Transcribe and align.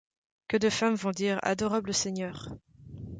Que 0.47 0.57
de 0.57 0.71
femmes 0.71 0.95
vont 0.95 1.11
dire:. 1.11 1.37
Adorable 1.43 1.93
seigneur! 1.93 2.57